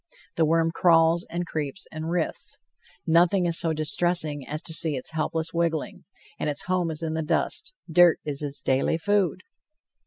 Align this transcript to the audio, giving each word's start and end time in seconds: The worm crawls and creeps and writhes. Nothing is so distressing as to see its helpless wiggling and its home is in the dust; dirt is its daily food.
The 0.35 0.45
worm 0.47 0.71
crawls 0.71 1.27
and 1.29 1.45
creeps 1.45 1.85
and 1.91 2.09
writhes. 2.09 2.57
Nothing 3.05 3.45
is 3.45 3.59
so 3.59 3.71
distressing 3.71 4.47
as 4.47 4.63
to 4.63 4.73
see 4.73 4.95
its 4.97 5.11
helpless 5.11 5.53
wiggling 5.53 6.05
and 6.39 6.49
its 6.49 6.63
home 6.63 6.89
is 6.89 7.03
in 7.03 7.13
the 7.13 7.21
dust; 7.21 7.71
dirt 7.87 8.19
is 8.25 8.41
its 8.41 8.63
daily 8.63 8.97
food. 8.97 9.43